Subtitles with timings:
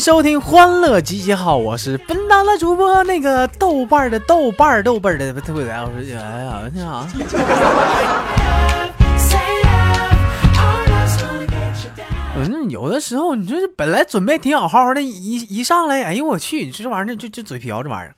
[0.00, 7.06] 收听《欢乐集结号》，我是本档的主播，那个豆瓣的豆瓣豆瓣的特别来，我说哎呀，你好。
[12.34, 18.14] 嗯，有的时候你说本来准备挺好好的，一一上来，哎呦我去，你这玩意儿就就嘴瓢这玩意儿。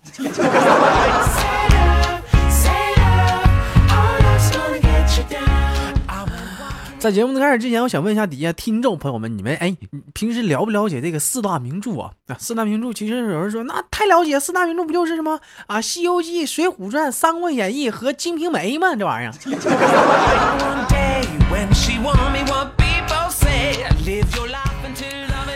[7.02, 9.77] 在节目的开始之前，我想问一下底下听众朋友们，你们哎，
[10.15, 12.12] 平时了不了解这个四大名著啊？
[12.29, 18.95] 啊，四大名著其实有人说那太了解，四大名著不就是什么啊，《西游记》《水浒传》《三国演义》和《金瓶梅》吗？
[18.95, 19.33] 这玩意儿。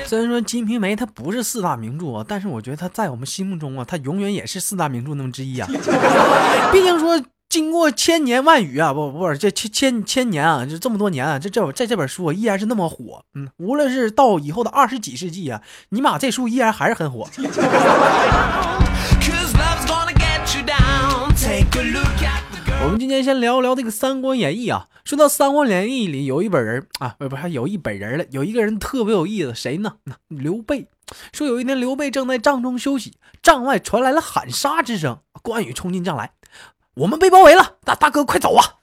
[0.04, 5.68] 虽然说《金瓶梅》它不是四大名著啊，但是我觉得它在我们心目中啊，它永远也是四大名著那么之一啊。
[6.74, 7.22] 毕竟说。
[7.56, 13.24] 经过千年万语啊，不不是这千千千年啊，就这么多年啊，这这在这本书依然是那么火。
[13.34, 17.26] 嗯，无论是到以后的二十几世纪啊，尼玛这书依然还是很火。
[22.82, 24.88] 我们今天先聊聊这个《三国演义》啊。
[25.06, 29.94] 说到《三国演义》里有一本人啊，不不还有一本人了，有一个人特别有意思，谁呢？
[30.28, 30.88] 刘备。
[31.32, 36.32] 说有一天刘备正在帐中休息，帐外传来了喊杀之声，关羽冲进帐来。
[37.00, 38.76] 我们被包围了，大大哥快走啊！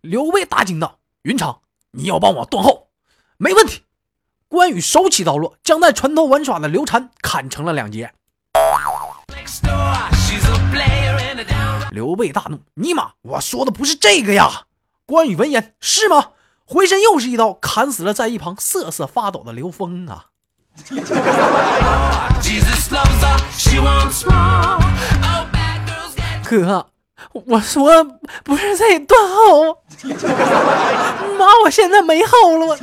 [0.00, 2.88] 刘备大惊道：“云长，你要帮我断后？
[3.36, 3.82] 没问题。”
[4.48, 8.14] 关羽手起刀落，将在船头玩耍的刘禅砍成了两截。
[11.90, 14.62] 刘备大怒：“尼玛，我说的不是这个呀！”
[15.04, 16.30] 关羽闻言：“是吗？”
[16.64, 20.28] 回身又是一刀砍死了在一旁瑟瑟发抖的刘封啊！
[26.48, 26.86] 哥。
[27.32, 28.04] 我说
[28.44, 29.78] 不是在断后，
[31.38, 32.78] 妈，我现在没后了。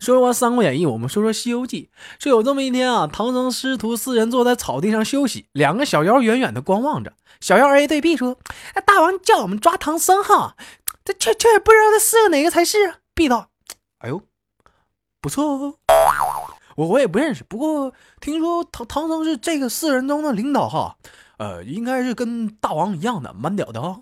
[0.00, 1.88] 说完《三国演义》，我们说说《西游记》。
[2.22, 7.12] 说有这么一天啊，唐僧师徒四人坐在草地上休息，两个小妖远远的观望着。
[7.40, 8.36] 小妖 A 对 B 说
[8.84, 10.56] ：“大王叫我们抓唐僧哈。”
[11.04, 12.94] 这却却不知道这四个哪个才是。
[13.12, 13.48] B 道，
[13.98, 14.22] 哎呦，
[15.20, 15.74] 不错哦，
[16.76, 20.96] 我我也不认识，不过听说唐唐僧是这个四人中的领导哈，
[21.36, 24.00] 呃，应该是跟大王一样的，蛮屌的哈。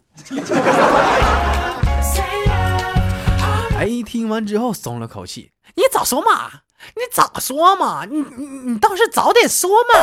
[3.77, 6.63] 哎听完之后松了口气，你早说嘛，
[6.95, 9.99] 你早说嘛，你你你倒是早点说嘛。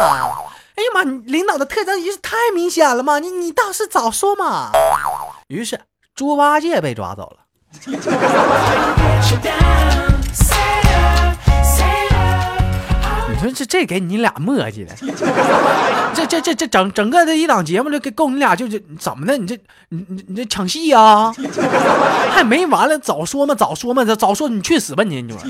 [0.75, 4.71] 哎呀妈，领导的特征也是太明显了嘛，你你倒是早说嘛。
[5.47, 5.79] 于是。
[6.15, 7.37] 猪八戒被抓走了。
[13.27, 14.95] 你说这这给你俩磨叽的，
[16.13, 19.37] 这这这这整整个这一档节目就给够你俩就就怎么的？
[19.37, 19.57] 你这
[19.89, 21.33] 你你你这抢戏呀？
[22.31, 25.21] 还没完了，早说嘛，早说嘛，早说你去死吧你！
[25.21, 25.41] 你说。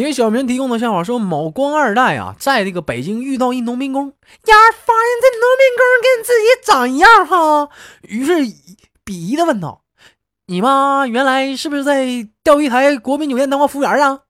[0.00, 7.68] 一个小明提供的笑话说，某官二代啊，在这个北京遇到一农民工，呀，发现这农民工跟自己长一样哈，
[8.02, 8.32] 于是
[9.04, 9.82] 鄙夷的问道
[10.46, 14.20] ：“你妈原来是不是在钓鱼台国宾酒店当过服务员啊？”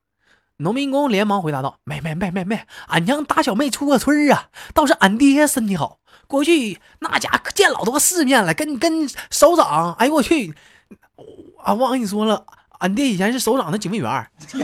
[0.59, 10.53] 农民工连忙回答道：“没没没没没，俺娘打小没出过村啊，倒是俺爹身体好，过去那家可见老多世面了，跟跟首长，哎呦我去，
[11.63, 12.45] 啊忘跟你说了。”
[12.81, 14.27] 俺爹以前是首长的警卫员。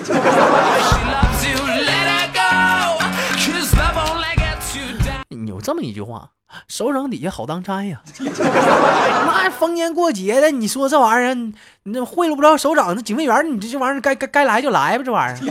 [5.46, 6.30] 有这么一句话，
[6.66, 8.00] 首长底下好当差呀。
[8.18, 11.34] 那逢年过节的，你说这玩意儿，
[11.82, 15.42] 你这贿赂不着首长，那警卫员，你这这玩意儿该该该来就来吧，这玩意儿。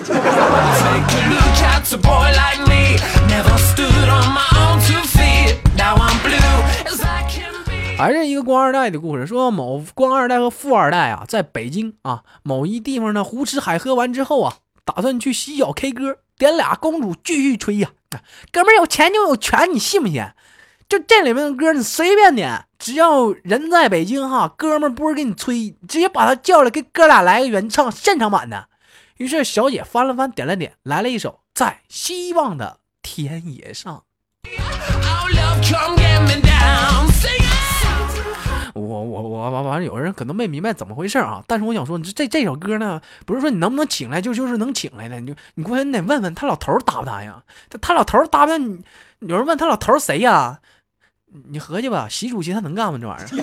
[7.98, 17.92] 还是一个官二代的故事，说某官二代和富二代啊，在北京啊某一地方呢，胡吃海喝完之后啊，打算去洗脚 K 歌，点俩公主继续吹呀。
[18.52, 20.30] 哥们有钱就有权，你信不信？
[20.90, 28.68] 就这里面的歌，你随便点，只要人在北京哈，哥们不是给你吹，直接把他叫来，给哥俩来个原唱现场版的。
[29.18, 33.96] 于是小姐翻了翻，点了点，来了一首《在希望的田野上》。
[38.75, 41.42] 我我我完完了，有人可能没明白怎么回事啊！
[41.48, 47.33] 但是我想说，这这首歌呢，不是说你能不能请来，就就是能请来的，你就你关键你得问问他老头答不答应？
[47.69, 48.83] 他他老头答不答应？
[49.22, 50.60] 有人问他老头谁呀？
[51.48, 53.00] 你合计吧，习主席他能干吗？
[53.01, 53.27] 这玩意儿。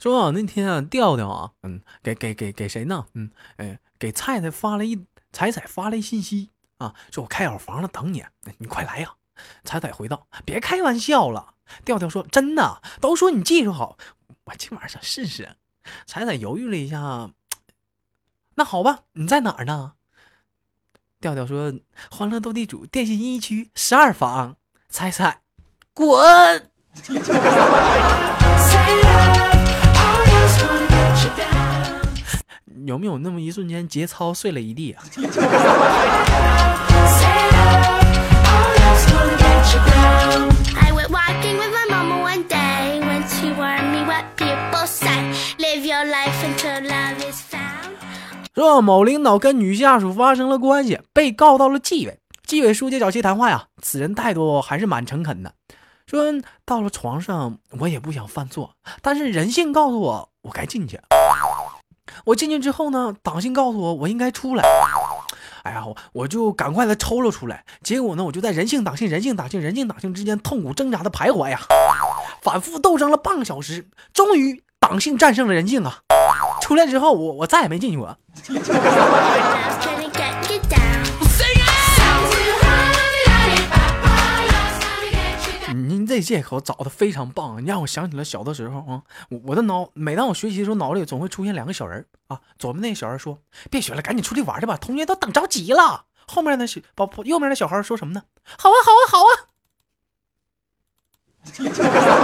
[0.00, 3.04] 说啊，那天啊，调调啊，嗯，给给给给谁呢？
[3.14, 4.96] 嗯，哎，给菜菜发了一
[5.32, 8.24] 彩彩发来信息啊，说我开好房了，等你，
[8.58, 9.14] 你快来呀。
[9.64, 11.54] 彩彩回道：“别开玩笑了。”
[11.84, 13.96] 调调说：“真的，都说你技术好，
[14.44, 15.56] 我今晚想试试。”
[16.06, 17.30] 彩彩犹豫了一下，
[18.56, 19.92] 那好吧，你在哪儿呢？
[21.20, 21.72] 调调说
[22.10, 24.56] ：“欢乐斗地主电信一区十二房。”
[24.88, 25.42] 彩彩，
[25.92, 26.70] 滚！
[32.88, 35.04] 有没有那么一瞬间，节操碎了一地啊？
[48.54, 52.18] 说某领导跟女下属发生了关系，被告到了纪委。
[52.46, 55.52] 纪委书记找其谈话呀，此人态度还是蛮诚恳的，
[56.06, 56.24] 说
[56.64, 58.70] 到了床上我也不想犯错，
[59.02, 60.98] 但是人性告诉我我该进去。
[62.24, 64.64] 我进去之后呢，党性告诉我我应该出来。
[65.64, 67.64] 哎呀，我就赶快的抽了出来。
[67.82, 71.60] 结果呢，我就在人性、党性、人性、党性、人性、党性之间痛苦挣扎的徘徊呀，
[72.42, 75.98] 反复斗争了半个小时，终于党性战胜了人性啊！
[76.62, 78.16] 出来之后，我我再也没进去过。
[86.08, 92.40] 这借口找的非常棒，你让我想起了小的时候啊，我我的脑每当我学习的时候，脑里总会出现两个小人啊。
[92.58, 93.38] 左边那个小人说
[93.70, 98.22] ：“别学了，赶紧出去玩去吧，同学都等着急了。”后面的小宝右面的小孩说什么呢？
[98.58, 99.30] 好啊，好啊，好啊。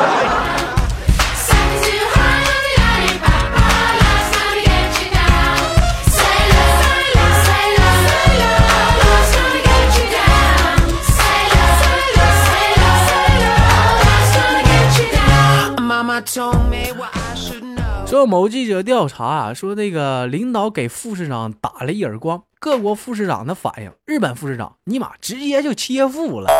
[18.06, 26.50] 说某记者调查啊，说那个领导给副市长打了一耳光，各国副市长的反应，日本副市长尼玛直接就切腹了，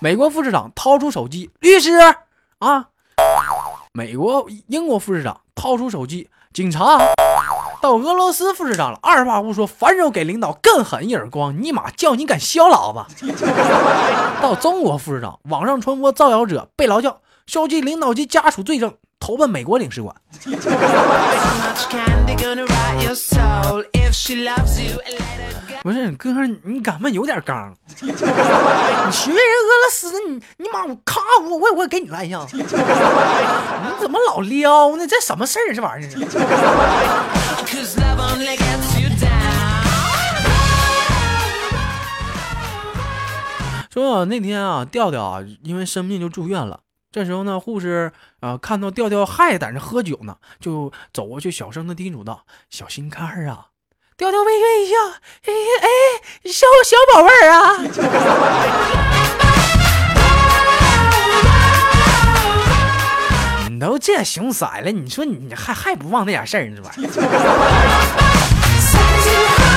[0.00, 1.92] 美国副市长掏出手机，律师
[2.58, 2.86] 啊，
[3.92, 6.98] 美国英国副市长掏出手机，警察，
[7.80, 13.26] 到俄罗斯副市长了，二话不说，反手给领导更狠一耳光，尼玛叫你敢削老子！
[14.42, 17.20] 到中国副市长，网上传播造谣者被劳教。
[17.50, 20.14] 消极领导及家属罪证，投奔美国领事馆。
[25.82, 26.30] 不是哥，
[26.62, 27.74] 你敢问有点刚？
[28.02, 32.46] 你学人俄罗斯，你你妈我咔我我我给你来一下。
[32.52, 32.62] 你
[33.98, 35.04] 怎么老撩呢？
[35.04, 35.74] 这什么事儿？
[35.74, 36.10] 这玩意儿？
[43.92, 46.78] 说那天啊，调调啊，因为生病就住院了。
[47.12, 53.66] 这时候呢，护士啊看到调调还在那喝酒呢，就走过去，小声的叮嘱道：“小心肝儿啊！”
[54.16, 54.94] 调调微微一笑
[55.46, 55.52] ：“哎
[55.82, 55.88] 哎，
[56.44, 57.78] 小小宝贝儿啊！”
[63.70, 66.76] 你都这熊色了，你说你还还不忘那点事儿呢？
[66.76, 67.06] 这玩意
[69.66, 69.69] 儿。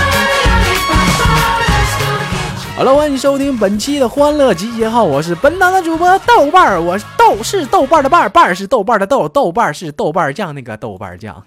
[2.75, 11.43] 好了，欢迎收听本期的欢乐集结号，我是本档的主播豆瓣儿，我是豆是豆瓣的瓣，瓣是豆瓣的豆，豆瓣是豆瓣酱那个豆瓣酱。